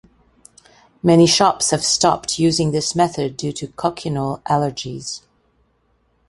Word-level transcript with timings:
Many 1.03 1.27
shops 1.27 1.69
have 1.69 1.83
stopped 1.85 2.39
using 2.39 2.71
this 2.71 2.95
method 2.95 3.37
due 3.37 3.53
to 3.53 3.67
cochineal 3.67 4.41
allergies. 4.47 5.21